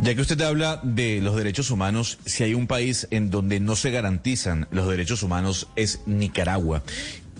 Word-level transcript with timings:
Ya 0.00 0.14
que 0.14 0.20
usted 0.20 0.40
habla 0.42 0.78
de 0.84 1.20
los 1.20 1.34
derechos 1.34 1.72
humanos, 1.72 2.20
si 2.24 2.44
hay 2.44 2.54
un 2.54 2.68
país 2.68 3.08
en 3.10 3.30
donde 3.30 3.58
no 3.58 3.74
se 3.74 3.90
garantizan 3.90 4.68
los 4.70 4.88
derechos 4.88 5.24
humanos 5.24 5.66
es 5.74 6.02
Nicaragua. 6.06 6.84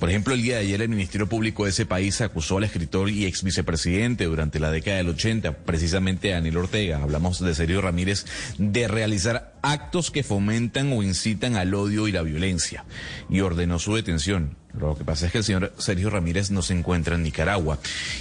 Por 0.00 0.10
ejemplo, 0.10 0.34
el 0.34 0.42
día 0.42 0.56
de 0.56 0.62
ayer 0.62 0.82
el 0.82 0.88
Ministerio 0.88 1.28
Público 1.28 1.64
de 1.64 1.70
ese 1.70 1.86
país 1.86 2.20
acusó 2.20 2.58
al 2.58 2.64
escritor 2.64 3.10
y 3.10 3.26
ex 3.26 3.44
vicepresidente 3.44 4.24
durante 4.24 4.58
la 4.58 4.72
década 4.72 4.96
del 4.96 5.10
80, 5.10 5.58
precisamente 5.58 6.32
a 6.32 6.36
Daniel 6.36 6.56
Ortega, 6.56 7.00
hablamos 7.00 7.38
de 7.38 7.54
Sergio 7.54 7.80
Ramírez, 7.80 8.26
de 8.58 8.88
realizar 8.88 9.54
actos 9.62 10.10
que 10.10 10.22
fomentan 10.22 10.92
o 10.92 11.02
incitan 11.02 11.56
al 11.56 11.74
odio 11.74 12.08
y 12.08 12.12
la 12.12 12.22
violencia 12.22 12.84
y 13.28 13.40
ordenó 13.40 13.78
su 13.78 13.94
detención. 13.94 14.56
Lo 14.78 14.96
que 14.96 15.04
pasa 15.04 15.26
es 15.26 15.32
que 15.32 15.38
el 15.38 15.44
señor 15.44 15.72
Sergio 15.78 16.10
Ramírez 16.10 16.50
no 16.50 16.62
se 16.62 16.74
encuentra 16.74 17.16
en 17.16 17.22
Nicaragua. 17.22 17.78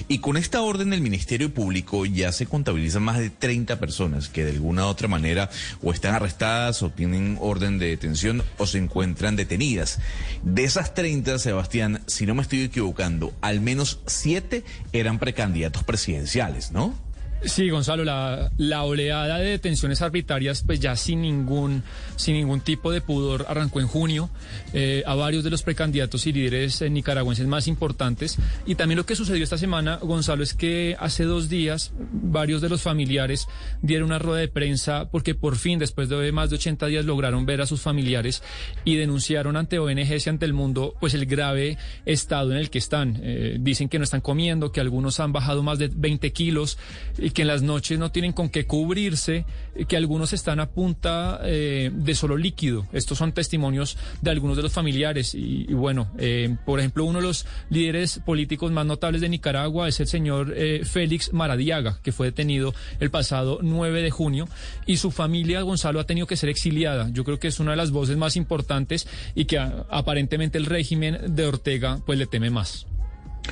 Y 0.07 0.19
con 0.19 0.37
esta 0.37 0.61
orden 0.61 0.89
del 0.89 1.01
Ministerio 1.01 1.53
Público 1.53 2.05
ya 2.05 2.31
se 2.31 2.45
contabilizan 2.45 3.03
más 3.03 3.19
de 3.19 3.29
30 3.29 3.79
personas 3.79 4.29
que 4.29 4.45
de 4.45 4.51
alguna 4.51 4.85
u 4.85 4.89
otra 4.89 5.07
manera 5.07 5.49
o 5.83 5.91
están 5.91 6.15
arrestadas 6.15 6.81
o 6.81 6.89
tienen 6.89 7.37
orden 7.39 7.77
de 7.79 7.87
detención 7.87 8.43
o 8.57 8.65
se 8.65 8.79
encuentran 8.79 9.35
detenidas. 9.35 9.99
De 10.43 10.63
esas 10.63 10.93
30, 10.93 11.37
Sebastián, 11.37 12.01
si 12.07 12.25
no 12.25 12.33
me 12.33 12.41
estoy 12.41 12.63
equivocando, 12.63 13.33
al 13.41 13.61
menos 13.61 13.99
7 14.07 14.63
eran 14.93 15.19
precandidatos 15.19 15.83
presidenciales, 15.83 16.71
¿no? 16.71 17.06
Sí, 17.43 17.69
Gonzalo, 17.69 18.03
la, 18.03 18.83
oleada 18.83 19.37
de 19.37 19.51
detenciones 19.51 20.01
arbitrarias, 20.01 20.63
pues 20.63 20.79
ya 20.79 20.95
sin 20.95 21.21
ningún, 21.21 21.83
sin 22.15 22.33
ningún 22.33 22.61
tipo 22.61 22.91
de 22.91 22.99
pudor, 22.99 23.45
arrancó 23.47 23.79
en 23.79 23.87
junio 23.87 24.29
eh, 24.73 25.03
a 25.05 25.13
varios 25.13 25.43
de 25.43 25.51
los 25.51 25.61
precandidatos 25.61 26.25
y 26.25 26.33
líderes 26.33 26.81
eh, 26.81 26.89
nicaragüenses 26.89 27.45
más 27.45 27.67
importantes. 27.67 28.37
Y 28.65 28.75
también 28.75 28.97
lo 28.97 29.05
que 29.05 29.15
sucedió 29.15 29.43
esta 29.43 29.57
semana, 29.57 29.97
Gonzalo, 29.97 30.41
es 30.41 30.55
que 30.55 30.95
hace 30.99 31.25
dos 31.25 31.47
días 31.47 31.91
varios 32.11 32.61
de 32.61 32.69
los 32.69 32.81
familiares 32.81 33.47
dieron 33.83 34.07
una 34.07 34.19
rueda 34.19 34.39
de 34.39 34.47
prensa 34.47 35.09
porque 35.11 35.35
por 35.35 35.57
fin, 35.57 35.77
después 35.77 36.09
de 36.09 36.31
más 36.31 36.49
de 36.49 36.55
80 36.55 36.87
días, 36.87 37.05
lograron 37.05 37.45
ver 37.45 37.61
a 37.61 37.67
sus 37.67 37.81
familiares 37.81 38.41
y 38.83 38.95
denunciaron 38.95 39.57
ante 39.57 39.77
ONGs 39.77 40.25
y 40.25 40.29
ante 40.29 40.45
el 40.45 40.53
mundo, 40.53 40.95
pues 40.99 41.13
el 41.13 41.27
grave 41.27 41.77
estado 42.05 42.51
en 42.51 42.57
el 42.57 42.71
que 42.71 42.79
están. 42.79 43.19
Eh, 43.21 43.57
dicen 43.59 43.89
que 43.89 43.99
no 43.99 44.03
están 44.03 44.21
comiendo, 44.21 44.71
que 44.71 44.79
algunos 44.79 45.19
han 45.19 45.33
bajado 45.33 45.61
más 45.61 45.77
de 45.77 45.89
20 45.93 46.33
kilos 46.33 46.79
que 47.31 47.43
en 47.43 47.47
las 47.47 47.61
noches 47.61 47.99
no 47.99 48.11
tienen 48.11 48.33
con 48.33 48.49
qué 48.49 48.65
cubrirse, 48.65 49.45
que 49.87 49.97
algunos 49.97 50.33
están 50.33 50.59
a 50.59 50.69
punta 50.69 51.39
eh, 51.43 51.91
de 51.93 52.15
solo 52.15 52.37
líquido. 52.37 52.87
Estos 52.93 53.17
son 53.17 53.31
testimonios 53.31 53.97
de 54.21 54.31
algunos 54.31 54.57
de 54.57 54.63
los 54.63 54.73
familiares. 54.73 55.35
Y, 55.35 55.65
y 55.69 55.73
bueno, 55.73 56.11
eh, 56.17 56.55
por 56.65 56.79
ejemplo, 56.79 57.05
uno 57.05 57.19
de 57.19 57.25
los 57.25 57.45
líderes 57.69 58.19
políticos 58.25 58.71
más 58.71 58.85
notables 58.85 59.21
de 59.21 59.29
Nicaragua 59.29 59.87
es 59.87 59.99
el 59.99 60.07
señor 60.07 60.53
eh, 60.55 60.81
Félix 60.83 61.33
Maradiaga, 61.33 61.99
que 62.01 62.11
fue 62.11 62.27
detenido 62.27 62.73
el 62.99 63.09
pasado 63.09 63.59
9 63.61 64.01
de 64.01 64.11
junio. 64.11 64.47
Y 64.85 64.97
su 64.97 65.11
familia, 65.11 65.61
Gonzalo, 65.61 65.99
ha 65.99 66.05
tenido 66.05 66.27
que 66.27 66.37
ser 66.37 66.49
exiliada. 66.49 67.09
Yo 67.11 67.23
creo 67.23 67.39
que 67.39 67.47
es 67.47 67.59
una 67.59 67.71
de 67.71 67.77
las 67.77 67.91
voces 67.91 68.17
más 68.17 68.35
importantes 68.35 69.07
y 69.35 69.45
que 69.45 69.57
aparentemente 69.57 70.57
el 70.57 70.65
régimen 70.65 71.35
de 71.35 71.45
Ortega 71.45 71.99
pues 72.05 72.17
le 72.19 72.27
teme 72.27 72.49
más. 72.49 72.87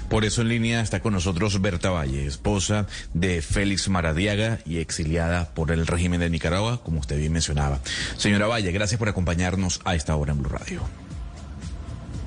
Por 0.09 0.25
eso 0.25 0.41
en 0.41 0.49
línea 0.49 0.81
está 0.81 1.01
con 1.01 1.13
nosotros 1.13 1.61
Berta 1.61 1.89
Valle, 1.89 2.25
esposa 2.25 2.87
de 3.13 3.41
Félix 3.41 3.89
Maradiaga 3.89 4.59
y 4.65 4.77
exiliada 4.77 5.53
por 5.53 5.71
el 5.71 5.87
régimen 5.87 6.19
de 6.19 6.29
Nicaragua, 6.29 6.81
como 6.83 6.99
usted 6.99 7.17
bien 7.17 7.33
mencionaba. 7.33 7.79
Señora 8.17 8.47
Valle, 8.47 8.71
gracias 8.71 8.99
por 8.99 9.09
acompañarnos 9.09 9.81
a 9.85 9.95
esta 9.95 10.15
hora 10.15 10.33
en 10.33 10.39
Blue 10.39 10.49
Radio. 10.49 10.81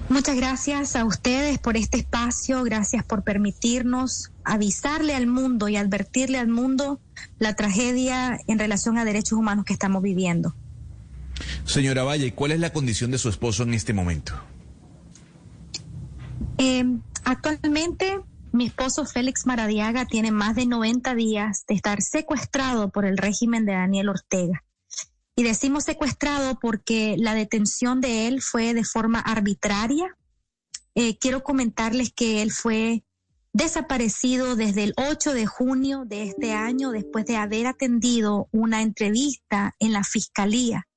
Muchas 0.09 0.37
gracias 0.37 0.97
a 0.97 1.05
ustedes 1.05 1.59
por 1.59 1.77
este 1.77 1.99
espacio, 1.99 2.65
gracias 2.65 3.05
por 3.05 3.23
permitirnos 3.25 4.31
avisarle 4.43 5.15
al 5.15 5.27
mundo 5.27 5.69
y 5.69 5.77
advertirle 5.77 6.39
al 6.39 6.49
mundo 6.49 6.99
la 7.39 7.55
tragedia 7.55 8.41
en 8.47 8.59
relación 8.59 8.97
a 8.97 9.05
derechos 9.05 9.39
humanos 9.39 9.67
que 9.67 9.75
estamos 9.75 10.03
viviendo. 10.03 10.55
Señora 11.67 12.05
Valle, 12.05 12.33
¿cuál 12.33 12.53
es 12.53 12.61
la 12.61 12.73
condición 12.73 13.11
de 13.11 13.19
su 13.19 13.29
esposo 13.29 13.65
en 13.65 13.75
este 13.75 13.93
momento? 13.93 14.33
Eh, 16.56 16.85
Actualmente, 17.28 18.22
mi 18.53 18.69
esposo 18.69 19.05
Félix 19.05 19.44
Maradiaga 19.44 20.06
tiene 20.06 20.31
más 20.31 20.56
de 20.56 20.65
90 20.65 21.15
días 21.15 21.66
de 21.69 21.75
estar 21.75 22.00
secuestrado 22.00 22.89
por 22.89 23.05
el 23.05 23.19
régimen 23.19 23.66
de 23.66 23.72
Daniel 23.72 24.09
Ortega. 24.09 24.65
Y 25.37 25.43
decimos 25.43 25.84
secuestrado 25.84 26.59
porque 26.59 27.17
la 27.19 27.34
detención 27.34 28.00
de 28.00 28.28
él 28.28 28.41
fue 28.41 28.72
de 28.72 28.83
forma 28.83 29.21
arbitraria. 29.21 30.17
Eh, 30.94 31.19
quiero 31.19 31.43
comentarles 31.43 32.15
que 32.15 32.41
él 32.41 32.50
fue 32.50 33.05
desaparecido 33.53 34.56
desde 34.56 34.84
el 34.84 34.94
8 34.97 35.34
de 35.34 35.44
junio 35.44 36.05
de 36.06 36.22
este 36.22 36.55
año 36.55 36.93
después 36.93 37.27
de 37.27 37.37
haber 37.37 37.67
atendido 37.67 38.49
una 38.53 38.81
entrevista 38.81 39.77
en 39.81 39.93
la 39.93 40.03
fiscalía. 40.03 40.88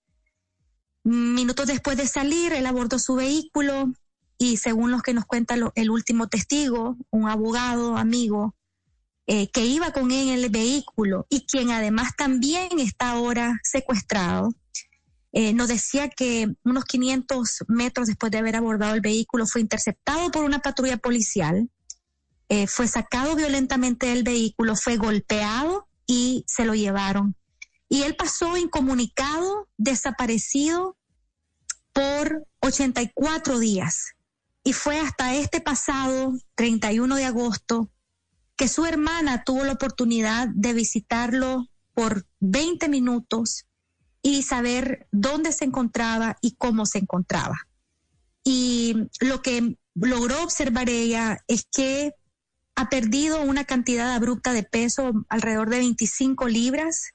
Minutos 1.04 1.68
después 1.68 1.98
de 1.98 2.08
salir, 2.08 2.54
él 2.54 2.68
abordó 2.68 3.00
su 3.00 3.16
vehículo, 3.16 3.92
y 4.42 4.58
según 4.58 4.90
los 4.90 5.04
que 5.04 5.14
nos 5.14 5.28
cuenta 5.28 5.56
el 5.76 5.92
último 5.92 6.28
testigo, 6.28 6.98
un 7.12 7.30
abogado 7.30 7.96
amigo 7.96 8.56
eh, 9.28 9.52
que 9.52 9.68
iba 9.68 9.94
con 9.94 10.10
él 10.10 10.30
en 10.30 10.44
el 10.44 10.50
vehículo 10.50 11.28
y 11.30 11.46
quien 11.46 11.70
además 11.70 12.16
también 12.18 12.80
está 12.80 13.12
ahora 13.12 13.60
secuestrado, 13.62 14.52
eh, 15.32 15.54
nos 15.54 15.68
decía 15.68 16.10
que 16.10 16.56
unos 16.64 16.86
500 16.86 17.66
metros 17.68 18.08
después 18.08 18.32
de 18.32 18.40
haber 18.40 18.56
abordado 18.56 18.96
el 18.96 19.02
vehículo 19.02 19.46
fue 19.46 19.62
interceptado 19.62 20.32
por 20.32 20.44
una 20.44 20.58
patrulla 20.58 20.98
policial, 20.98 21.70
eh, 22.50 22.66
fue 22.66 22.88
sacado 22.88 23.36
violentamente 23.36 24.08
del 24.08 24.24
vehículo, 24.24 24.76
fue 24.76 24.98
golpeado 24.98 25.88
y 26.08 26.44
se 26.48 26.66
lo 26.66 26.74
llevaron. 26.74 27.36
Y 27.90 28.02
él 28.02 28.16
pasó 28.16 28.58
incomunicado, 28.58 29.70
desaparecido 29.78 30.98
por 31.94 32.48
84 32.62 33.60
días. 33.60 34.16
Y 34.64 34.74
fue 34.74 35.00
hasta 35.00 35.34
este 35.36 35.62
pasado 35.62 36.34
31 36.56 37.16
de 37.16 37.26
agosto 37.26 37.90
que 38.56 38.68
su 38.68 38.86
hermana 38.86 39.44
tuvo 39.44 39.64
la 39.64 39.74
oportunidad 39.74 40.48
de 40.50 40.74
visitarlo 40.74 41.68
por 41.94 42.28
20 42.40 42.90
minutos 42.90 43.66
y 44.22 44.44
saber 44.44 45.08
dónde 45.12 45.52
se 45.52 45.66
encontraba 45.66 46.38
y 46.42 46.56
cómo 46.56 46.86
se 46.86 47.00
encontraba. 47.00 47.68
Y 48.44 48.96
lo 49.20 49.42
que 49.42 49.78
logró 49.96 50.44
observar 50.44 50.90
ella 50.90 51.40
es 51.48 51.66
que 51.72 52.14
ha 52.76 52.90
perdido 52.90 53.42
una 53.42 53.66
cantidad 53.66 54.14
abrupta 54.14 54.54
de 54.54 54.64
peso, 54.64 55.12
alrededor 55.30 55.70
de 55.70 55.80
25 55.80 56.48
libras. 56.48 57.14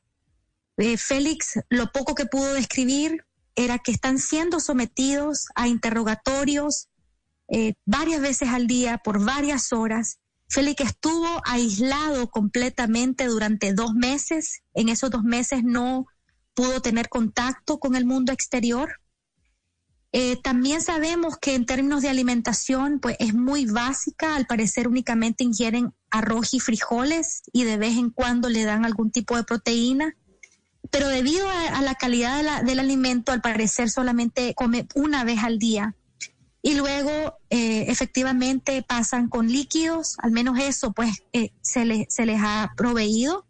Eh, 0.76 0.96
Félix, 0.96 1.60
lo 1.68 1.92
poco 1.92 2.14
que 2.14 2.26
pudo 2.26 2.54
describir 2.54 3.24
era 3.54 3.78
que 3.78 3.92
están 3.92 4.18
siendo 4.18 4.60
sometidos 4.60 5.46
a 5.54 5.68
interrogatorios 5.68 6.88
eh, 7.48 7.74
varias 7.84 8.20
veces 8.20 8.48
al 8.48 8.66
día 8.66 8.98
por 8.98 9.24
varias 9.24 9.72
horas. 9.72 10.18
Félix 10.48 10.84
estuvo 10.84 11.40
aislado 11.44 12.28
completamente 12.30 13.26
durante 13.26 13.72
dos 13.72 13.94
meses. 13.94 14.62
En 14.74 14.88
esos 14.88 15.10
dos 15.10 15.22
meses 15.22 15.62
no 15.64 16.06
pudo 16.54 16.80
tener 16.80 17.08
contacto 17.08 17.78
con 17.78 17.96
el 17.96 18.06
mundo 18.06 18.32
exterior. 18.32 19.00
Eh, 20.12 20.36
también 20.42 20.80
sabemos 20.80 21.36
que 21.36 21.54
en 21.54 21.66
términos 21.66 22.00
de 22.00 22.08
alimentación, 22.08 23.00
pues 23.00 23.16
es 23.18 23.34
muy 23.34 23.66
básica. 23.66 24.36
Al 24.36 24.46
parecer 24.46 24.88
únicamente 24.88 25.44
ingieren 25.44 25.92
arroz 26.10 26.54
y 26.54 26.60
frijoles 26.60 27.42
y 27.52 27.64
de 27.64 27.76
vez 27.76 27.96
en 27.98 28.10
cuando 28.10 28.48
le 28.48 28.64
dan 28.64 28.84
algún 28.84 29.10
tipo 29.10 29.36
de 29.36 29.44
proteína. 29.44 30.16
Pero 30.90 31.08
debido 31.08 31.48
a, 31.50 31.82
la 31.82 31.96
calidad 31.96 32.62
del 32.62 32.78
alimento, 32.78 33.32
al 33.32 33.40
parecer 33.40 33.90
solamente 33.90 34.54
come 34.54 34.86
una 34.94 35.24
vez 35.24 35.42
al 35.42 35.58
día 35.58 35.96
y 36.66 36.74
luego 36.74 37.38
eh, 37.48 37.84
efectivamente 37.86 38.82
pasan 38.82 39.28
con 39.28 39.46
líquidos, 39.46 40.16
al 40.18 40.32
menos 40.32 40.58
eso 40.58 40.92
pues 40.92 41.22
eh, 41.32 41.52
se, 41.60 42.06
se 42.08 42.26
les 42.26 42.40
ha 42.42 42.72
proveído. 42.76 43.46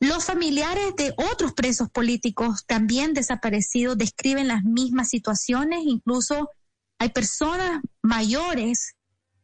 Los 0.00 0.24
familiares 0.24 0.96
de 0.96 1.12
otros 1.30 1.52
presos 1.52 1.90
políticos 1.90 2.64
también 2.66 3.12
desaparecidos 3.12 3.98
describen 3.98 4.48
las 4.48 4.64
mismas 4.64 5.10
situaciones, 5.10 5.80
incluso 5.84 6.48
hay 6.98 7.10
personas 7.10 7.82
mayores 8.00 8.94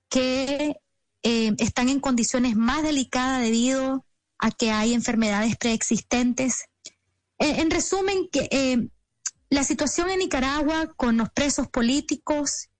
que 0.08 0.76
eh, 1.24 1.52
están 1.58 1.90
en 1.90 2.00
condiciones 2.00 2.56
más 2.56 2.82
delicadas 2.82 3.42
debido 3.42 4.06
a 4.38 4.50
que 4.50 4.70
hay 4.70 4.94
enfermedades 4.94 5.58
preexistentes. 5.58 6.64
En 7.38 7.70
resumen, 7.70 8.30
que 8.32 8.88
la 9.52 9.64
situación 9.64 10.08
en 10.08 10.20
Nicaragua 10.20 10.94
con 10.96 11.18
los 11.18 11.28
presos 11.28 11.68
políticos 11.68 12.70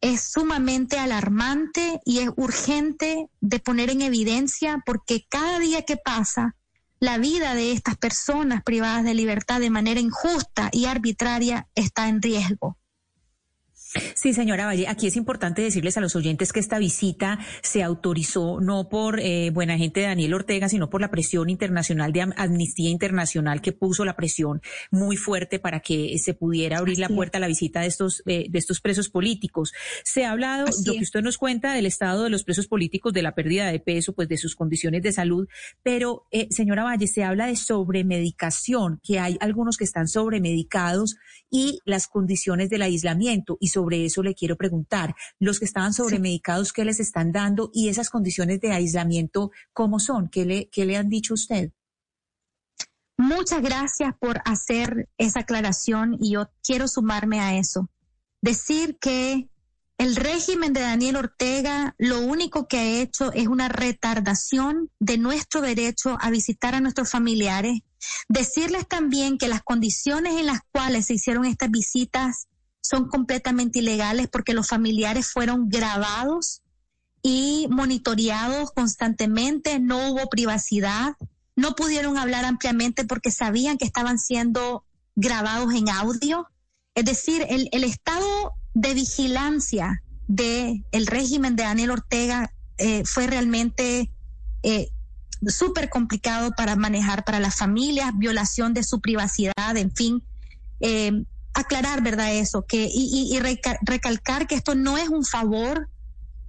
es 0.00 0.32
sumamente 0.32 0.98
alarmante 0.98 2.00
y 2.04 2.18
es 2.18 2.30
urgente 2.34 3.30
de 3.40 3.60
poner 3.60 3.90
en 3.90 4.02
evidencia 4.02 4.82
porque 4.84 5.24
cada 5.28 5.60
día 5.60 5.82
que 5.82 5.96
pasa, 5.96 6.56
la 6.98 7.18
vida 7.18 7.54
de 7.54 7.70
estas 7.70 7.96
personas 7.96 8.64
privadas 8.64 9.04
de 9.04 9.14
libertad 9.14 9.60
de 9.60 9.70
manera 9.70 10.00
injusta 10.00 10.68
y 10.72 10.86
arbitraria 10.86 11.68
está 11.76 12.08
en 12.08 12.20
riesgo. 12.20 12.76
Sí, 14.14 14.34
señora 14.34 14.66
Valle, 14.66 14.88
aquí 14.88 15.06
es 15.06 15.16
importante 15.16 15.62
decirles 15.62 15.96
a 15.96 16.00
los 16.00 16.16
oyentes 16.16 16.52
que 16.52 16.60
esta 16.60 16.78
visita 16.78 17.38
se 17.62 17.82
autorizó 17.82 18.60
no 18.60 18.88
por 18.88 19.20
eh, 19.20 19.50
buena 19.50 19.78
gente 19.78 20.00
de 20.00 20.06
Daniel 20.06 20.34
Ortega, 20.34 20.68
sino 20.68 20.90
por 20.90 21.00
la 21.00 21.10
presión 21.10 21.50
internacional 21.50 22.12
de 22.12 22.22
Amnistía 22.36 22.90
Internacional 22.90 23.60
que 23.60 23.72
puso 23.72 24.04
la 24.04 24.16
presión 24.16 24.60
muy 24.90 25.16
fuerte 25.16 25.58
para 25.58 25.80
que 25.80 26.18
se 26.18 26.34
pudiera 26.34 26.78
abrir 26.78 26.98
la 26.98 27.08
puerta 27.08 27.38
a 27.38 27.40
la 27.40 27.46
visita 27.46 27.80
de 27.80 27.86
estos, 27.86 28.22
eh, 28.26 28.46
de 28.48 28.58
estos 28.58 28.80
presos 28.80 29.08
políticos. 29.08 29.72
Se 30.04 30.24
ha 30.24 30.32
hablado, 30.32 30.66
lo 30.84 30.92
que 30.92 31.02
usted 31.02 31.22
nos 31.22 31.38
cuenta, 31.38 31.74
del 31.74 31.86
estado 31.86 32.24
de 32.24 32.30
los 32.30 32.44
presos 32.44 32.66
políticos, 32.66 33.12
de 33.12 33.22
la 33.22 33.34
pérdida 33.34 33.70
de 33.70 33.80
peso, 33.80 34.14
pues 34.14 34.28
de 34.28 34.36
sus 34.36 34.54
condiciones 34.54 35.02
de 35.02 35.12
salud, 35.12 35.48
pero 35.82 36.26
eh, 36.30 36.48
señora 36.50 36.84
Valle, 36.84 37.06
se 37.06 37.24
habla 37.24 37.46
de 37.46 37.56
sobremedicación, 37.56 39.00
que 39.02 39.18
hay 39.18 39.36
algunos 39.40 39.76
que 39.76 39.84
están 39.84 40.08
sobremedicados 40.08 41.16
y 41.50 41.80
las 41.84 42.06
condiciones 42.08 42.70
del 42.70 42.82
aislamiento 42.82 43.56
y 43.60 43.68
sobre 43.68 43.85
eso 43.94 44.22
le 44.22 44.34
quiero 44.34 44.56
preguntar, 44.56 45.14
los 45.38 45.58
que 45.58 45.64
estaban 45.64 45.92
sobremedicados, 45.92 46.72
¿qué 46.72 46.84
les 46.84 47.00
están 47.00 47.32
dando? 47.32 47.70
Y 47.72 47.88
esas 47.88 48.10
condiciones 48.10 48.60
de 48.60 48.72
aislamiento, 48.72 49.50
¿cómo 49.72 49.98
son? 50.00 50.28
¿Qué 50.28 50.44
le, 50.44 50.68
qué 50.70 50.84
le 50.84 50.96
han 50.96 51.08
dicho 51.08 51.34
usted? 51.34 51.72
Muchas 53.18 53.62
gracias 53.62 54.14
por 54.18 54.42
hacer 54.44 55.08
esa 55.16 55.40
aclaración 55.40 56.16
y 56.20 56.32
yo 56.32 56.50
quiero 56.62 56.86
sumarme 56.86 57.40
a 57.40 57.56
eso. 57.56 57.88
Decir 58.42 58.98
que 59.00 59.48
el 59.98 60.16
régimen 60.16 60.74
de 60.74 60.82
Daniel 60.82 61.16
Ortega 61.16 61.94
lo 61.96 62.20
único 62.20 62.68
que 62.68 62.78
ha 62.78 63.00
hecho 63.00 63.32
es 63.32 63.46
una 63.46 63.68
retardación 63.68 64.90
de 65.00 65.16
nuestro 65.16 65.62
derecho 65.62 66.18
a 66.20 66.28
visitar 66.30 66.74
a 66.74 66.80
nuestros 66.80 67.10
familiares. 67.10 67.80
Decirles 68.28 68.86
también 68.86 69.38
que 69.38 69.48
las 69.48 69.62
condiciones 69.62 70.38
en 70.38 70.46
las 70.46 70.60
cuales 70.70 71.06
se 71.06 71.14
hicieron 71.14 71.46
estas 71.46 71.70
visitas 71.70 72.48
son 72.88 73.08
completamente 73.08 73.80
ilegales 73.80 74.28
porque 74.28 74.54
los 74.54 74.68
familiares 74.68 75.30
fueron 75.30 75.68
grabados 75.68 76.62
y 77.22 77.66
monitoreados 77.70 78.70
constantemente, 78.70 79.80
no 79.80 80.12
hubo 80.12 80.28
privacidad, 80.28 81.14
no 81.56 81.74
pudieron 81.74 82.18
hablar 82.18 82.44
ampliamente 82.44 83.04
porque 83.04 83.30
sabían 83.30 83.78
que 83.78 83.84
estaban 83.84 84.18
siendo 84.18 84.84
grabados 85.16 85.74
en 85.74 85.88
audio. 85.88 86.46
Es 86.94 87.04
decir, 87.04 87.44
el, 87.48 87.84
estado 87.84 88.52
de 88.74 88.94
vigilancia 88.94 90.02
del 90.28 90.84
el 90.92 91.06
régimen 91.06 91.56
de 91.56 91.64
Daniel 91.64 91.90
Ortega 91.90 92.52
eh, 92.78 93.04
fue 93.04 93.26
realmente 93.26 94.12
eh, 94.62 94.88
súper 95.48 95.88
complicado 95.88 96.52
para 96.56 96.76
manejar 96.76 97.24
para 97.24 97.40
las 97.40 97.56
familias, 97.56 98.12
violación 98.16 98.74
de 98.74 98.84
su 98.84 99.00
privacidad, 99.00 99.76
en 99.76 99.90
fin. 99.90 100.22
Eh, 100.80 101.24
aclarar, 101.56 102.02
¿verdad? 102.02 102.34
Eso, 102.34 102.62
que, 102.62 102.88
y, 102.92 103.34
y, 103.34 103.40
recalcar 103.82 104.46
que 104.46 104.54
esto 104.54 104.74
no 104.74 104.98
es 104.98 105.08
un 105.08 105.24
favor, 105.24 105.88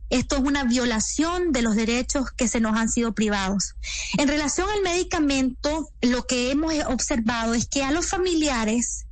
esto 0.10 0.36
es 0.36 0.42
una 0.42 0.66
violación 0.66 1.52
de 1.52 1.62
los 1.62 1.76
derechos 1.76 2.32
que 2.32 2.48
se 2.48 2.60
nos 2.60 2.78
han 2.78 2.90
sido 2.90 3.16
privados. 3.16 3.76
En 4.18 4.28
relación 4.28 4.70
al 4.70 4.82
medicamento, 4.82 5.90
lo 6.02 6.28
que 6.28 6.52
hemos 6.52 6.74
observado 6.88 7.54
es 7.54 7.68
que 7.68 7.84
a 7.84 7.92
los 7.92 8.08
familiares 8.08 9.06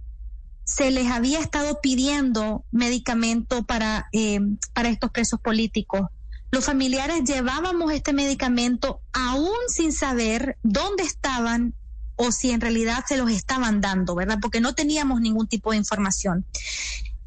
se 0.66 0.92
les 0.92 1.08
había 1.08 1.40
estado 1.40 1.80
pidiendo 1.82 2.66
medicamento 2.72 3.64
para, 3.64 4.08
eh, 4.12 4.40
para 4.74 4.90
estos 4.90 5.12
presos 5.12 5.40
políticos. 5.40 6.10
Los 6.52 6.66
familiares 6.66 7.24
llevábamos 7.24 7.92
este 7.94 8.14
medicamento 8.14 9.00
aún 9.14 9.58
sin 9.68 9.94
saber 9.94 10.58
dónde 10.64 11.04
estaban 11.04 11.74
o 12.16 12.32
si 12.32 12.52
en 12.52 12.62
realidad 12.62 13.04
se 13.08 13.18
los 13.18 13.30
estaban 13.32 13.82
dando, 13.82 14.16
¿verdad? 14.16 14.40
Porque 14.42 14.62
no 14.62 14.74
teníamos 14.74 15.22
ningún 15.22 15.48
tipo 15.48 15.72
de 15.72 15.78
información. 15.78 16.46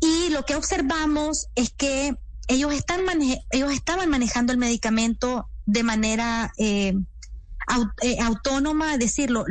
Y 0.00 0.30
lo 0.30 0.44
que 0.44 0.54
observamos 0.54 1.48
es 1.54 1.70
que 1.70 2.16
ellos, 2.46 2.72
están 2.72 3.00
ellos 3.50 3.72
estaban 3.72 4.08
manejando 4.08 4.52
el 4.52 4.58
medicamento 4.58 5.48
de 5.66 5.82
manera 5.82 6.52
eh, 6.56 6.94
eh, 8.00 8.18
autónoma, 8.20 8.94
es 8.94 8.98
decir, 8.98 9.30
los, 9.30 9.44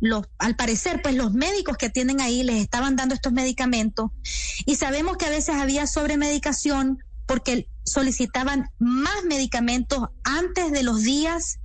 los, 0.00 0.26
al 0.38 0.54
parecer, 0.54 1.02
pues 1.02 1.16
los 1.16 1.32
médicos 1.32 1.76
que 1.76 1.86
atienden 1.86 2.20
ahí 2.20 2.44
les 2.44 2.62
estaban 2.62 2.94
dando 2.94 3.14
estos 3.14 3.32
medicamentos 3.32 4.12
y 4.64 4.76
sabemos 4.76 5.16
que 5.16 5.26
a 5.26 5.30
veces 5.30 5.56
había 5.56 5.86
sobremedicación 5.86 7.02
porque 7.26 7.68
solicitaban 7.84 8.70
más 8.78 9.24
medicamentos 9.24 10.08
antes 10.22 10.70
de 10.70 10.84
los 10.84 11.02
días 11.02 11.58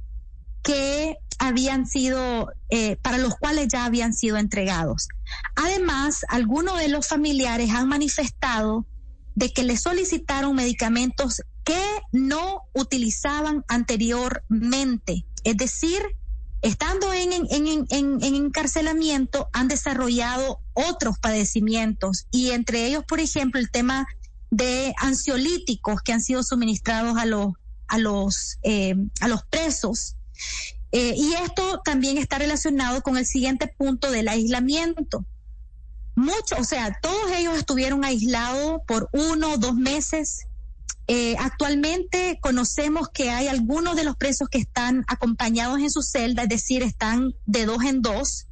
que 0.63 1.17
habían 1.39 1.87
sido, 1.87 2.51
eh, 2.69 2.97
para 2.97 3.17
los 3.17 3.35
cuales 3.37 3.69
ya 3.69 3.85
habían 3.85 4.13
sido 4.13 4.37
entregados. 4.37 5.07
Además, 5.55 6.25
algunos 6.27 6.77
de 6.77 6.89
los 6.89 7.07
familiares 7.07 7.71
han 7.71 7.87
manifestado 7.87 8.85
de 9.35 9.51
que 9.53 9.63
le 9.63 9.77
solicitaron 9.77 10.55
medicamentos 10.55 11.41
que 11.63 11.81
no 12.11 12.63
utilizaban 12.73 13.63
anteriormente. 13.69 15.25
Es 15.45 15.55
decir, 15.55 16.01
estando 16.61 17.13
en, 17.13 17.31
en, 17.31 17.85
en, 17.89 18.35
encarcelamiento, 18.35 19.49
han 19.53 19.69
desarrollado 19.69 20.59
otros 20.73 21.19
padecimientos 21.19 22.27
y 22.31 22.51
entre 22.51 22.85
ellos, 22.85 23.05
por 23.05 23.21
ejemplo, 23.21 23.61
el 23.61 23.71
tema 23.71 24.07
de 24.51 24.93
ansiolíticos 24.97 26.01
que 26.01 26.11
han 26.11 26.21
sido 26.21 26.43
suministrados 26.43 27.17
a 27.17 27.25
los, 27.25 27.53
a 27.87 27.97
los, 27.97 28.57
eh, 28.63 28.95
a 29.21 29.29
los 29.29 29.43
presos 29.45 30.15
eh, 30.91 31.13
y 31.15 31.33
esto 31.33 31.81
también 31.83 32.17
está 32.17 32.39
relacionado 32.39 33.01
con 33.01 33.17
el 33.17 33.25
siguiente 33.25 33.67
punto 33.67 34.11
del 34.11 34.27
aislamiento. 34.27 35.25
Mucho, 36.15 36.55
o 36.57 36.63
sea, 36.63 36.97
todos 37.01 37.31
ellos 37.31 37.57
estuvieron 37.57 38.03
aislados 38.03 38.81
por 38.87 39.09
uno 39.13 39.53
o 39.53 39.57
dos 39.57 39.75
meses. 39.75 40.47
Eh, 41.07 41.35
actualmente 41.39 42.39
conocemos 42.41 43.09
que 43.09 43.29
hay 43.29 43.47
algunos 43.47 43.95
de 43.95 44.03
los 44.03 44.15
presos 44.15 44.49
que 44.49 44.59
están 44.59 45.05
acompañados 45.07 45.79
en 45.79 45.89
su 45.89 46.03
celda, 46.03 46.43
es 46.43 46.49
decir, 46.49 46.83
están 46.83 47.33
de 47.45 47.65
dos 47.65 47.83
en 47.83 48.01
dos. 48.01 48.47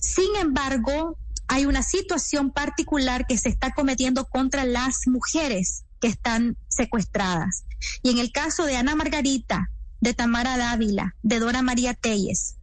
Sin 0.00 0.36
embargo, 0.40 1.18
hay 1.48 1.66
una 1.66 1.82
situación 1.82 2.50
particular 2.50 3.26
que 3.26 3.36
se 3.36 3.48
está 3.48 3.72
cometiendo 3.72 4.26
contra 4.26 4.64
las 4.64 5.06
mujeres 5.06 5.84
que 6.00 6.08
están 6.08 6.56
secuestradas. 6.68 7.64
Y 8.02 8.10
en 8.10 8.18
el 8.18 8.32
caso 8.32 8.64
de 8.64 8.76
Ana 8.76 8.94
Margarita, 8.94 9.70
de 10.02 10.14
Tamara 10.14 10.58
Dávila, 10.58 11.14
de 11.22 11.38
Dora 11.38 11.62
María 11.62 11.94
Telles. 11.94 12.56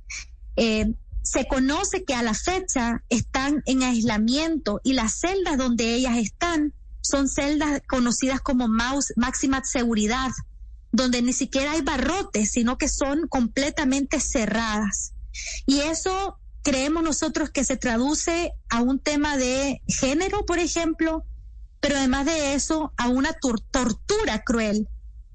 Eh, 0.58 0.94
se 1.24 1.48
conoce 1.48 2.04
que 2.04 2.14
a 2.14 2.22
la 2.22 2.34
fecha 2.34 3.02
están 3.08 3.64
en 3.66 3.82
aislamiento 3.82 4.82
y 4.84 4.92
las 4.92 5.20
celdas 5.20 5.58
donde 5.58 5.96
ellas 5.96 6.18
están 6.18 6.74
son 7.02 7.30
celdas 7.30 7.82
conocidas 7.88 8.42
como 8.42 8.68
máxima 8.68 9.64
seguridad, 9.64 10.32
donde 10.92 11.22
ni 11.22 11.32
siquiera 11.32 11.72
hay 11.72 11.82
barrotes, 11.82 12.52
sino 12.52 12.78
que 12.78 12.90
son 12.90 13.28
completamente 13.30 14.20
cerradas. 14.20 15.14
Y 15.66 15.80
eso 15.80 16.38
creemos 16.62 17.04
nosotros 17.04 17.52
que 17.52 17.64
se 17.64 17.78
traduce 17.78 18.52
a 18.70 18.82
un 18.82 19.00
tema 19.00 19.38
de 19.38 19.82
género, 19.88 20.46
por 20.46 20.60
ejemplo, 20.60 21.24
pero 21.80 21.96
además 21.96 22.26
de 22.26 22.54
eso, 22.54 22.92
a 22.98 23.08
una 23.08 23.32
tortura 23.32 24.44
cruel 24.44 24.90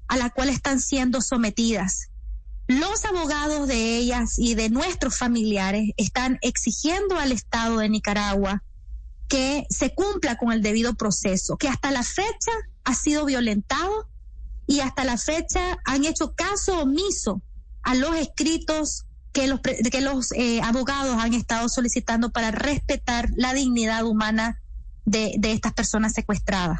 a 0.07 0.17
la 0.17 0.29
cual 0.29 0.49
están 0.49 0.79
siendo 0.79 1.21
sometidas. 1.21 2.09
Los 2.67 3.05
abogados 3.05 3.67
de 3.67 3.97
ellas 3.97 4.39
y 4.39 4.55
de 4.55 4.69
nuestros 4.69 5.17
familiares 5.17 5.91
están 5.97 6.39
exigiendo 6.41 7.17
al 7.17 7.31
Estado 7.31 7.77
de 7.77 7.89
Nicaragua 7.89 8.63
que 9.27 9.65
se 9.69 9.93
cumpla 9.93 10.37
con 10.37 10.51
el 10.51 10.61
debido 10.61 10.95
proceso, 10.95 11.57
que 11.57 11.67
hasta 11.67 11.91
la 11.91 12.03
fecha 12.03 12.51
ha 12.83 12.95
sido 12.95 13.25
violentado 13.25 14.07
y 14.67 14.79
hasta 14.79 15.03
la 15.03 15.17
fecha 15.17 15.77
han 15.85 16.05
hecho 16.05 16.33
caso 16.33 16.79
omiso 16.81 17.41
a 17.83 17.95
los 17.95 18.15
escritos 18.15 19.05
que 19.31 19.47
los, 19.47 19.59
que 19.61 20.01
los 20.01 20.31
eh, 20.31 20.61
abogados 20.61 21.17
han 21.19 21.33
estado 21.33 21.69
solicitando 21.69 22.31
para 22.31 22.51
respetar 22.51 23.29
la 23.35 23.53
dignidad 23.53 24.05
humana 24.05 24.61
de, 25.03 25.35
de 25.37 25.51
estas 25.51 25.73
personas 25.73 26.13
secuestradas. 26.13 26.79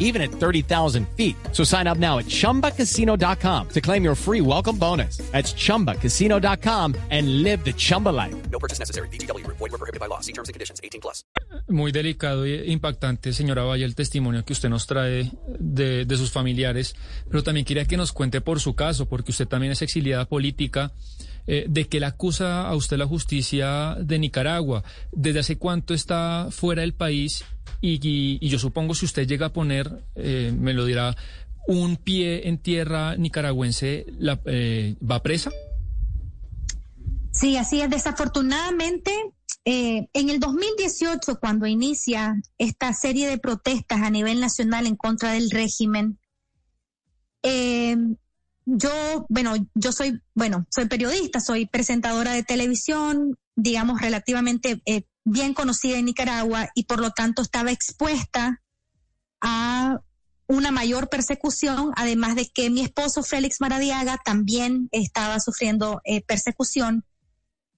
even 0.00 0.22
at 0.22 0.30
30,000 0.30 1.06
feet. 1.16 1.36
So 1.52 1.62
sign 1.62 1.86
up 1.86 1.98
now 1.98 2.18
at 2.18 2.26
chumbacasino.com 2.26 3.68
to 3.68 3.80
claim 3.80 4.02
your 4.02 4.14
free 4.16 4.40
welcome 4.40 4.78
bonus. 4.78 5.18
That's 5.32 5.52
chumbacasino.com 5.52 6.94
and 7.10 7.42
live 7.42 7.64
the 7.64 7.74
Chumba 7.74 8.10
life. 8.10 8.34
No 8.50 8.58
purchase 8.58 8.78
necessary. 8.78 9.08
DTW, 9.08 9.46
void, 9.46 9.60
were 9.60 9.78
prohibited 9.78 10.00
by 10.00 10.06
law. 10.06 10.20
See 10.20 10.32
terms 10.32 10.48
and 10.48 10.54
conditions 10.54 10.80
18 10.82 11.00
plus. 11.00 11.22
Muy 11.68 11.92
delicado 11.92 12.44
e 12.44 12.70
impactante, 12.70 13.32
señora 13.32 13.64
Valle, 13.64 13.84
el 13.84 13.94
testimonio 13.94 14.44
que 14.44 14.52
usted 14.52 14.68
nos 14.68 14.86
trae 14.86 15.32
de, 15.58 16.04
de 16.04 16.16
sus 16.16 16.30
familiares, 16.30 16.94
pero 17.28 17.42
también 17.42 17.64
quería 17.64 17.86
que 17.86 17.96
nos 17.96 18.12
cuente 18.12 18.40
por 18.40 18.60
su 18.60 18.74
caso, 18.74 19.06
porque 19.06 19.32
usted 19.32 19.48
también 19.48 19.72
es 19.72 19.82
exiliada 19.82 20.26
política. 20.26 20.92
Eh, 21.48 21.66
de 21.68 21.86
que 21.86 22.00
le 22.00 22.06
acusa 22.06 22.66
a 22.66 22.74
usted 22.74 22.96
la 22.96 23.06
justicia 23.06 23.96
de 24.00 24.18
Nicaragua. 24.18 24.82
¿Desde 25.12 25.38
hace 25.38 25.56
cuánto 25.56 25.94
está 25.94 26.48
fuera 26.50 26.82
del 26.82 26.92
país? 26.92 27.44
Y, 27.80 28.46
yo 28.46 28.58
supongo 28.58 28.94
si 28.94 29.04
usted 29.04 29.26
llega 29.26 29.46
a 29.46 29.52
poner, 29.52 30.04
eh, 30.14 30.52
me 30.56 30.72
lo 30.72 30.84
dirá, 30.84 31.16
un 31.66 31.96
pie 31.96 32.48
en 32.48 32.58
tierra 32.58 33.16
nicaragüense, 33.16 34.06
eh, 34.46 34.96
¿va 35.08 35.22
presa? 35.22 35.50
Sí, 37.32 37.56
así 37.56 37.80
es. 37.80 37.90
Desafortunadamente, 37.90 39.12
en 39.64 40.30
el 40.30 40.40
2018, 40.40 41.38
cuando 41.40 41.66
inicia 41.66 42.40
esta 42.56 42.94
serie 42.94 43.28
de 43.28 43.38
protestas 43.38 44.00
a 44.00 44.10
nivel 44.10 44.40
nacional 44.40 44.86
en 44.86 44.96
contra 44.96 45.32
del 45.32 45.50
régimen, 45.50 46.18
yo, 48.66 49.26
bueno, 49.28 49.54
yo 49.74 49.92
soy, 49.92 50.20
bueno, 50.34 50.66
soy 50.70 50.86
periodista, 50.86 51.40
soy 51.40 51.66
presentadora 51.66 52.32
de 52.32 52.42
televisión, 52.42 53.38
digamos, 53.54 54.00
relativamente 54.00 54.82
eh, 54.86 55.04
bien 55.26 55.54
conocida 55.54 55.98
en 55.98 56.04
Nicaragua 56.06 56.70
y 56.74 56.84
por 56.84 57.00
lo 57.00 57.10
tanto 57.10 57.42
estaba 57.42 57.72
expuesta 57.72 58.62
a 59.40 60.00
una 60.46 60.70
mayor 60.70 61.08
persecución, 61.08 61.92
además 61.96 62.36
de 62.36 62.48
que 62.48 62.70
mi 62.70 62.80
esposo 62.80 63.24
Félix 63.24 63.60
Maradiaga 63.60 64.18
también 64.24 64.88
estaba 64.92 65.40
sufriendo 65.40 66.00
eh, 66.04 66.22
persecución. 66.22 67.04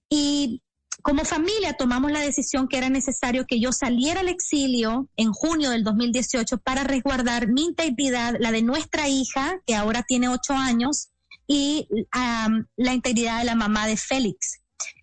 Y 0.09 0.61
como 1.01 1.25
familia 1.25 1.73
tomamos 1.73 2.11
la 2.11 2.19
decisión 2.19 2.67
que 2.67 2.77
era 2.77 2.89
necesario 2.89 3.47
que 3.47 3.59
yo 3.59 3.71
saliera 3.71 4.19
al 4.19 4.29
exilio 4.29 5.09
en 5.15 5.31
junio 5.33 5.71
del 5.71 5.83
2018 5.83 6.59
para 6.59 6.83
resguardar 6.83 7.47
mi 7.47 7.63
integridad, 7.65 8.35
la 8.39 8.51
de 8.51 8.61
nuestra 8.61 9.07
hija, 9.07 9.59
que 9.65 9.75
ahora 9.75 10.03
tiene 10.03 10.29
ocho 10.29 10.53
años, 10.53 11.09
y 11.47 11.87
la 12.11 12.93
integridad 12.93 13.39
de 13.39 13.45
la 13.45 13.55
mamá 13.55 13.87
de 13.87 13.97
Félix, 13.97 14.59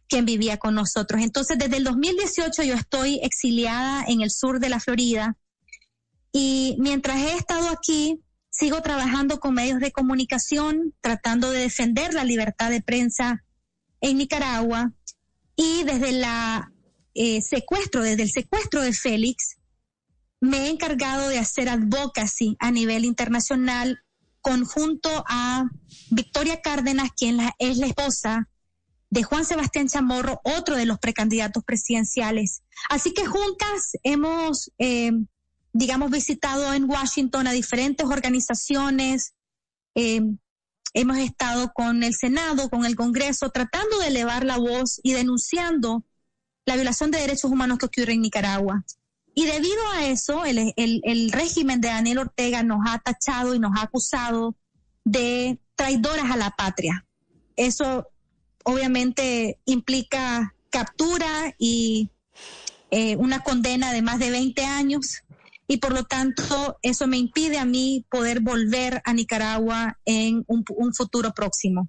quien 0.08 0.24
vivía 0.24 0.56
con 0.56 0.74
nosotros. 0.74 1.22
Entonces, 1.22 1.58
desde 1.58 1.76
el 1.76 1.84
2018 1.84 2.62
yo 2.62 2.74
estoy 2.74 3.20
exiliada 3.22 4.04
en 4.06 4.20
el 4.20 4.30
sur 4.30 4.60
de 4.60 4.68
la 4.68 4.80
Florida 4.80 5.36
y 6.32 6.76
mientras 6.78 7.16
he 7.18 7.34
estado 7.34 7.68
aquí, 7.68 8.20
sigo 8.50 8.82
trabajando 8.82 9.40
con 9.40 9.54
medios 9.54 9.80
de 9.80 9.92
comunicación, 9.92 10.94
tratando 11.00 11.50
de 11.50 11.60
defender 11.60 12.14
la 12.14 12.24
libertad 12.24 12.70
de 12.70 12.82
prensa 12.82 13.44
en 14.00 14.18
Nicaragua 14.18 14.92
y 15.56 15.84
desde 15.84 16.12
la 16.12 16.70
eh, 17.14 17.40
secuestro, 17.40 18.02
desde 18.02 18.24
el 18.24 18.30
secuestro 18.30 18.82
de 18.82 18.92
Félix, 18.92 19.56
me 20.40 20.66
he 20.66 20.68
encargado 20.68 21.28
de 21.28 21.38
hacer 21.38 21.68
advocacy 21.68 22.56
a 22.60 22.70
nivel 22.70 23.04
internacional 23.04 23.98
conjunto 24.42 25.24
a 25.28 25.64
Victoria 26.10 26.60
Cárdenas, 26.60 27.10
quien 27.16 27.40
es 27.58 27.78
la 27.78 27.86
esposa 27.86 28.48
de 29.10 29.22
Juan 29.22 29.44
Sebastián 29.44 29.88
Chamorro, 29.88 30.40
otro 30.44 30.76
de 30.76 30.86
los 30.86 30.98
precandidatos 30.98 31.64
presidenciales. 31.64 32.62
Así 32.88 33.12
que 33.14 33.26
juntas 33.26 33.92
hemos, 34.02 34.70
eh, 34.78 35.12
digamos, 35.72 36.10
visitado 36.10 36.72
en 36.74 36.90
Washington 36.90 37.46
a 37.46 37.52
diferentes 37.52 38.06
organizaciones, 38.06 39.34
eh, 39.94 40.20
Hemos 40.98 41.18
estado 41.18 41.74
con 41.74 42.02
el 42.02 42.14
Senado, 42.14 42.70
con 42.70 42.86
el 42.86 42.96
Congreso, 42.96 43.50
tratando 43.50 43.98
de 43.98 44.06
elevar 44.06 44.46
la 44.46 44.56
voz 44.56 44.98
y 45.02 45.12
denunciando 45.12 46.04
la 46.64 46.74
violación 46.74 47.10
de 47.10 47.18
derechos 47.18 47.50
humanos 47.50 47.76
que 47.76 47.84
ocurre 47.84 48.14
en 48.14 48.22
Nicaragua. 48.22 48.82
Y 49.34 49.44
debido 49.44 49.86
a 49.92 50.06
eso, 50.06 50.46
el, 50.46 50.72
el, 50.74 51.32
régimen 51.32 51.82
de 51.82 51.88
Daniel 51.88 52.20
Ortega 52.20 52.62
nos 52.62 52.78
ha 52.88 52.98
tachado 52.98 53.54
y 53.54 53.58
nos 53.58 53.72
ha 53.76 53.82
acusado 53.82 54.56
de 55.04 55.60
traidoras 55.74 56.30
a 56.30 56.38
la 56.38 56.52
patria. 56.52 57.04
Eso 57.56 58.08
obviamente 58.66 59.58
implica 59.64 60.54
captura 60.70 61.54
y 61.56 62.10
eh, 62.90 63.16
una 63.16 63.40
condena 63.40 63.92
de 63.92 64.02
más 64.02 64.18
de 64.18 64.30
20 64.30 64.64
años 64.64 65.22
y 65.68 65.76
por 65.78 65.92
lo 65.92 66.04
tanto 66.04 66.76
eso 66.82 67.06
me 67.06 67.16
impide 67.16 67.58
a 67.58 67.64
mí 67.64 68.04
poder 68.10 68.40
volver 68.40 69.00
a 69.04 69.12
Nicaragua 69.12 69.98
en 70.04 70.44
un, 70.48 70.64
un 70.76 70.94
futuro 70.94 71.32
próximo. 71.32 71.88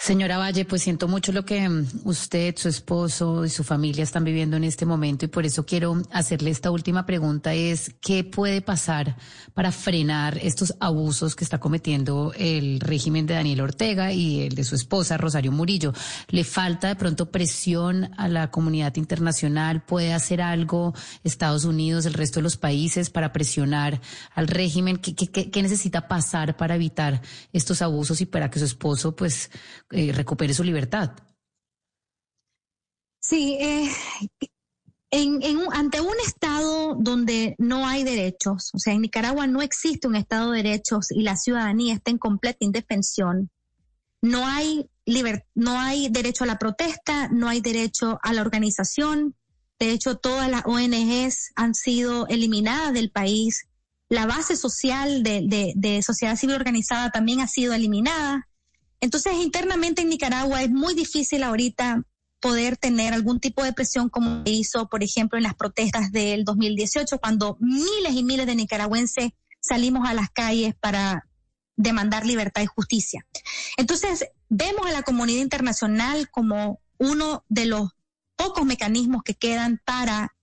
Señora 0.00 0.38
Valle, 0.38 0.64
pues 0.64 0.82
siento 0.82 1.08
mucho 1.08 1.32
lo 1.32 1.44
que 1.44 1.68
mm, 1.68 1.86
usted, 2.04 2.56
su 2.56 2.68
esposo 2.68 3.44
y 3.44 3.50
su 3.50 3.64
familia 3.64 4.04
están 4.04 4.22
viviendo 4.22 4.56
en 4.56 4.62
este 4.62 4.86
momento 4.86 5.24
y 5.24 5.28
por 5.28 5.44
eso 5.44 5.66
quiero 5.66 6.00
hacerle 6.12 6.50
esta 6.50 6.70
última 6.70 7.04
pregunta 7.04 7.52
es 7.52 7.92
¿qué 8.00 8.22
puede 8.22 8.62
pasar 8.62 9.16
para 9.54 9.72
frenar 9.72 10.38
estos 10.38 10.72
abusos 10.78 11.34
que 11.34 11.42
está 11.42 11.58
cometiendo 11.58 12.32
el 12.38 12.78
régimen 12.78 13.26
de 13.26 13.34
Daniel 13.34 13.60
Ortega 13.60 14.12
y 14.12 14.42
el 14.42 14.54
de 14.54 14.62
su 14.62 14.76
esposa 14.76 15.16
Rosario 15.16 15.50
Murillo? 15.50 15.92
¿Le 16.28 16.44
falta 16.44 16.86
de 16.86 16.94
pronto 16.94 17.32
presión 17.32 18.12
a 18.16 18.28
la 18.28 18.52
comunidad 18.52 18.94
internacional? 18.96 19.82
¿Puede 19.82 20.14
hacer 20.14 20.40
algo 20.40 20.94
Estados 21.24 21.64
Unidos, 21.64 22.06
el 22.06 22.14
resto 22.14 22.38
de 22.38 22.44
los 22.44 22.56
países 22.56 23.10
para 23.10 23.32
presionar 23.32 24.00
al 24.32 24.46
régimen? 24.46 24.98
¿Qué, 24.98 25.14
qué 25.14 25.62
necesita 25.62 26.06
pasar 26.06 26.56
para 26.56 26.76
evitar 26.76 27.20
estos 27.52 27.82
abusos 27.82 28.20
y 28.20 28.26
para 28.26 28.48
que 28.48 28.60
su 28.60 28.64
esposo 28.64 29.16
pues 29.16 29.50
eh, 29.90 30.12
recupere 30.12 30.54
su 30.54 30.64
libertad. 30.64 31.12
Sí, 33.20 33.56
eh, 33.60 33.90
en, 35.10 35.42
ante 35.72 36.00
un 36.00 36.14
Estado 36.24 36.94
donde 36.98 37.54
no 37.58 37.86
hay 37.86 38.04
derechos, 38.04 38.70
o 38.74 38.78
sea, 38.78 38.92
en 38.92 39.02
Nicaragua 39.02 39.46
no 39.46 39.62
existe 39.62 40.06
un 40.06 40.16
Estado 40.16 40.52
de 40.52 40.62
derechos 40.62 41.10
y 41.10 41.22
la 41.22 41.36
ciudadanía 41.36 41.94
está 41.94 42.10
en 42.10 42.18
completa 42.18 42.58
indefensión, 42.60 43.50
no 44.20 44.46
hay, 44.46 44.88
no 45.54 45.78
hay 45.78 46.08
derecho 46.10 46.44
a 46.44 46.46
la 46.48 46.58
protesta, 46.58 47.28
no 47.28 47.48
hay 47.48 47.60
derecho 47.60 48.18
a 48.22 48.32
la 48.32 48.42
organización, 48.42 49.34
de 49.78 49.92
hecho 49.92 50.16
todas 50.16 50.50
las 50.50 50.64
ONGs 50.66 51.52
han 51.54 51.74
sido 51.74 52.26
eliminadas 52.28 52.92
del 52.92 53.10
país, 53.10 53.68
la 54.08 54.26
base 54.26 54.56
social 54.56 55.22
de, 55.22 55.72
de 55.74 56.02
sociedad 56.02 56.36
civil 56.36 56.56
organizada 56.56 57.10
también 57.10 57.40
ha 57.40 57.46
sido 57.46 57.74
eliminada. 57.74 58.48
Entonces, 59.00 59.34
internamente 59.34 60.02
en 60.02 60.08
Nicaragua 60.08 60.62
es 60.62 60.70
muy 60.70 60.94
difícil 60.94 61.42
ahorita 61.42 62.02
poder 62.40 62.76
tener 62.76 63.14
algún 63.14 63.40
tipo 63.40 63.64
de 63.64 63.72
presión 63.72 64.08
como 64.08 64.42
hizo, 64.44 64.88
por 64.88 65.02
ejemplo, 65.02 65.38
en 65.38 65.42
las 65.42 65.54
protestas 65.54 66.12
del 66.12 66.44
2018, 66.44 67.18
cuando 67.18 67.56
miles 67.60 68.12
y 68.12 68.22
miles 68.22 68.46
de 68.46 68.54
nicaragüenses 68.54 69.32
salimos 69.60 70.08
a 70.08 70.14
las 70.14 70.30
calles 70.30 70.74
para 70.80 71.26
demandar 71.76 72.26
libertad 72.26 72.62
y 72.62 72.66
justicia. 72.66 73.26
Entonces, 73.76 74.26
vemos 74.48 74.86
a 74.86 74.92
la 74.92 75.02
comunidad 75.02 75.42
internacional 75.42 76.28
como 76.30 76.80
uno 76.98 77.44
de 77.48 77.66
los 77.66 77.90
pocos 78.36 78.64
mecanismos 78.64 79.22
que 79.22 79.34
quedan 79.34 79.80
para 79.84 80.34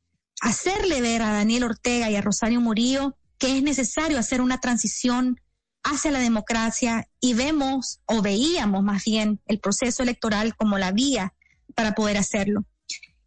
hacerle 0.41 1.01
ver 1.01 1.21
a 1.21 1.31
Daniel 1.31 1.63
Ortega 1.63 2.09
y 2.09 2.15
a 2.15 2.21
Rosario 2.21 2.61
Murillo 2.61 3.15
que 3.37 3.57
es 3.57 3.63
necesario 3.63 4.17
hacer 4.17 4.41
una 4.41 4.59
transición 4.59 5.39
hacia 5.85 6.11
la 6.11 6.19
democracia 6.19 7.07
y 7.21 7.35
vemos 7.35 8.01
o 8.05 8.21
veíamos 8.21 8.83
más 8.83 9.05
bien 9.05 9.39
el 9.45 9.59
proceso 9.59 10.03
electoral 10.03 10.55
como 10.55 10.77
la 10.77 10.91
vía 10.91 11.33
para 11.75 11.93
poder 11.93 12.17
hacerlo. 12.17 12.65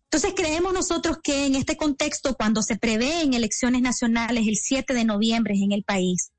Entonces 0.04 0.32
creemos 0.34 0.72
nosotros 0.72 1.18
que 1.22 1.46
en 1.46 1.54
este 1.54 1.76
contexto, 1.76 2.34
cuando 2.34 2.62
se 2.62 2.76
prevén 2.76 3.34
elecciones 3.34 3.80
nacionales 3.80 4.46
el 4.48 4.56
7 4.56 4.92
de 4.92 5.04
noviembre 5.04 5.54
en 5.54 5.72
el 5.72 5.84
país, 5.84 6.32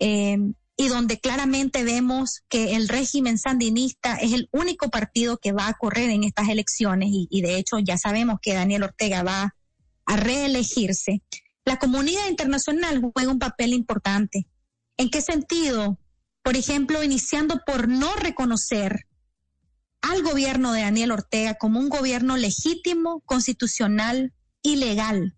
eh, 0.00 0.36
y 0.76 0.88
donde 0.88 1.18
claramente 1.18 1.82
vemos 1.82 2.42
que 2.48 2.76
el 2.76 2.86
régimen 2.86 3.38
sandinista 3.38 4.16
es 4.16 4.32
el 4.32 4.48
único 4.52 4.90
partido 4.90 5.38
que 5.38 5.52
va 5.52 5.66
a 5.68 5.74
correr 5.74 6.10
en 6.10 6.24
estas 6.24 6.48
elecciones, 6.48 7.08
y, 7.10 7.26
y 7.30 7.40
de 7.40 7.56
hecho 7.56 7.78
ya 7.78 7.96
sabemos 7.96 8.38
que 8.42 8.54
Daniel 8.54 8.82
Ortega 8.82 9.22
va 9.22 9.54
a 10.04 10.16
reelegirse, 10.16 11.22
la 11.64 11.78
comunidad 11.78 12.28
internacional 12.28 13.00
juega 13.00 13.30
un 13.30 13.38
papel 13.38 13.72
importante 13.72 14.46
¿En 14.98 15.10
qué 15.10 15.22
sentido? 15.22 15.96
Por 16.42 16.56
ejemplo, 16.56 17.04
iniciando 17.04 17.60
por 17.64 17.88
no 17.88 18.14
reconocer 18.16 19.06
al 20.02 20.22
gobierno 20.22 20.72
de 20.72 20.82
Daniel 20.82 21.12
Ortega 21.12 21.54
como 21.54 21.78
un 21.78 21.88
gobierno 21.88 22.36
legítimo, 22.36 23.20
constitucional 23.20 24.34
y 24.60 24.76
legal. 24.76 25.36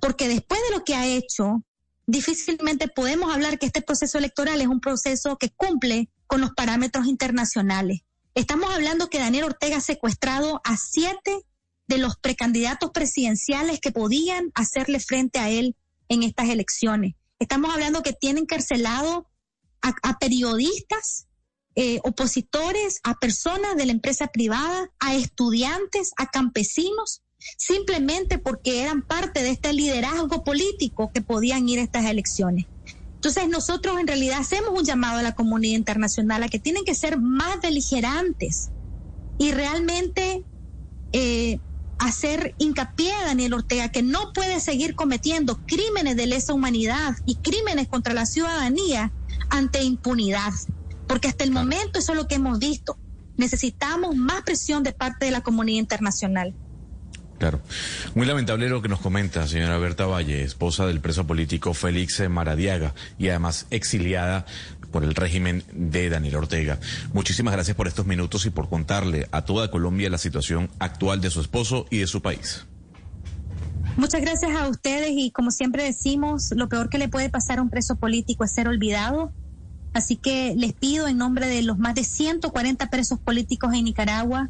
Porque 0.00 0.28
después 0.28 0.60
de 0.62 0.76
lo 0.76 0.84
que 0.84 0.94
ha 0.94 1.06
hecho, 1.06 1.64
difícilmente 2.06 2.86
podemos 2.86 3.34
hablar 3.34 3.58
que 3.58 3.66
este 3.66 3.82
proceso 3.82 4.16
electoral 4.16 4.60
es 4.60 4.68
un 4.68 4.80
proceso 4.80 5.36
que 5.38 5.50
cumple 5.50 6.08
con 6.28 6.40
los 6.40 6.52
parámetros 6.52 7.06
internacionales. 7.06 8.02
Estamos 8.36 8.72
hablando 8.72 9.08
que 9.08 9.18
Daniel 9.18 9.44
Ortega 9.44 9.78
ha 9.78 9.80
secuestrado 9.80 10.60
a 10.62 10.76
siete 10.76 11.36
de 11.88 11.98
los 11.98 12.16
precandidatos 12.16 12.90
presidenciales 12.92 13.80
que 13.80 13.90
podían 13.90 14.52
hacerle 14.54 15.00
frente 15.00 15.40
a 15.40 15.50
él 15.50 15.74
en 16.08 16.22
estas 16.22 16.48
elecciones. 16.48 17.14
Estamos 17.40 17.72
hablando 17.72 18.02
que 18.02 18.12
tienen 18.12 18.42
encarcelado 18.42 19.26
a, 19.80 20.18
periodistas, 20.18 21.26
eh, 21.74 21.98
opositores, 22.04 23.00
a 23.02 23.14
personas 23.14 23.76
de 23.76 23.86
la 23.86 23.92
empresa 23.92 24.26
privada, 24.26 24.90
a 24.98 25.14
estudiantes, 25.14 26.12
a 26.18 26.26
campesinos, 26.26 27.22
simplemente 27.56 28.38
porque 28.38 28.82
eran 28.82 29.00
parte 29.00 29.42
de 29.42 29.50
este 29.50 29.72
liderazgo 29.72 30.44
político 30.44 31.10
que 31.14 31.22
podían 31.22 31.66
ir 31.66 31.78
a 31.78 31.82
estas 31.82 32.04
elecciones. 32.04 32.66
Entonces 33.14 33.48
nosotros 33.48 33.98
en 33.98 34.06
realidad 34.06 34.40
hacemos 34.40 34.78
un 34.78 34.84
llamado 34.84 35.18
a 35.18 35.22
la 35.22 35.34
comunidad 35.34 35.78
internacional 35.78 36.42
a 36.42 36.48
que 36.50 36.58
tienen 36.58 36.84
que 36.84 36.94
ser 36.94 37.18
más 37.18 37.58
beligerantes 37.62 38.68
y 39.38 39.52
realmente 39.52 40.44
eh, 41.12 41.58
hacer 42.00 42.54
hincapié 42.58 43.12
a 43.12 43.26
Daniel 43.26 43.52
Ortega 43.54 43.90
que 43.90 44.02
no 44.02 44.32
puede 44.32 44.58
seguir 44.58 44.94
cometiendo 44.94 45.60
crímenes 45.66 46.16
de 46.16 46.26
lesa 46.26 46.54
humanidad 46.54 47.14
y 47.26 47.36
crímenes 47.36 47.88
contra 47.88 48.14
la 48.14 48.26
ciudadanía 48.26 49.12
ante 49.50 49.82
impunidad, 49.82 50.52
porque 51.06 51.28
hasta 51.28 51.44
el 51.44 51.50
momento 51.50 51.98
eso 51.98 52.12
es 52.12 52.18
lo 52.18 52.26
que 52.26 52.36
hemos 52.36 52.58
visto. 52.58 52.96
Necesitamos 53.36 54.16
más 54.16 54.42
presión 54.42 54.82
de 54.82 54.92
parte 54.92 55.26
de 55.26 55.30
la 55.30 55.42
comunidad 55.42 55.78
internacional. 55.78 56.54
Claro. 57.38 57.60
Muy 58.14 58.26
lamentable 58.26 58.68
lo 58.68 58.82
que 58.82 58.88
nos 58.88 59.00
comenta, 59.00 59.46
señora 59.46 59.78
Berta 59.78 60.04
Valle, 60.04 60.42
esposa 60.42 60.86
del 60.86 61.00
preso 61.00 61.26
político 61.26 61.72
Félix 61.72 62.22
Maradiaga 62.28 62.94
y 63.18 63.28
además 63.28 63.66
exiliada 63.70 64.44
por 64.90 65.04
el 65.04 65.14
régimen 65.14 65.64
de 65.72 66.08
Daniel 66.08 66.36
Ortega. 66.36 66.78
Muchísimas 67.12 67.54
gracias 67.54 67.76
por 67.76 67.88
estos 67.88 68.06
minutos 68.06 68.46
y 68.46 68.50
por 68.50 68.68
contarle 68.68 69.28
a 69.32 69.42
toda 69.42 69.70
Colombia 69.70 70.10
la 70.10 70.18
situación 70.18 70.70
actual 70.78 71.20
de 71.20 71.30
su 71.30 71.40
esposo 71.40 71.86
y 71.90 71.98
de 71.98 72.06
su 72.06 72.22
país. 72.22 72.66
Muchas 73.96 74.20
gracias 74.20 74.52
a 74.56 74.68
ustedes 74.68 75.10
y 75.12 75.30
como 75.30 75.50
siempre 75.50 75.84
decimos, 75.84 76.50
lo 76.52 76.68
peor 76.68 76.88
que 76.88 76.98
le 76.98 77.08
puede 77.08 77.28
pasar 77.28 77.58
a 77.58 77.62
un 77.62 77.70
preso 77.70 77.96
político 77.96 78.44
es 78.44 78.52
ser 78.52 78.68
olvidado. 78.68 79.32
Así 79.92 80.16
que 80.16 80.54
les 80.56 80.72
pido 80.72 81.08
en 81.08 81.18
nombre 81.18 81.48
de 81.48 81.62
los 81.62 81.78
más 81.78 81.94
de 81.94 82.04
140 82.04 82.90
presos 82.90 83.18
políticos 83.18 83.74
en 83.74 83.84
Nicaragua 83.84 84.48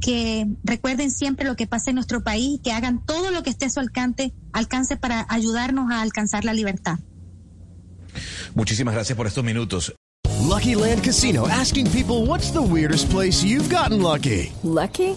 que 0.00 0.46
recuerden 0.64 1.10
siempre 1.10 1.46
lo 1.46 1.56
que 1.56 1.66
pasa 1.66 1.90
en 1.90 1.96
nuestro 1.96 2.22
país, 2.22 2.60
que 2.62 2.72
hagan 2.72 3.04
todo 3.04 3.30
lo 3.30 3.42
que 3.42 3.50
esté 3.50 3.66
a 3.66 3.70
su 3.70 3.80
alcance, 3.80 4.32
alcance 4.52 4.96
para 4.96 5.26
ayudarnos 5.28 5.90
a 5.90 6.02
alcanzar 6.02 6.44
la 6.44 6.54
libertad. 6.54 6.98
Muchísimas 8.54 8.94
gracias 8.94 9.16
por 9.16 9.26
estos 9.26 9.44
minutos. 9.44 9.92
Lucky 10.48 10.74
Land 10.74 11.04
Casino 11.04 11.46
asking 11.48 11.90
people 11.90 12.26
what's 12.26 12.50
the 12.50 12.62
weirdest 12.62 13.10
place 13.10 13.44
you've 13.44 13.68
gotten 13.68 14.00
lucky. 14.00 14.52
Lucky? 14.62 15.16